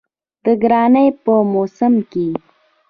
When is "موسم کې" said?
1.53-2.27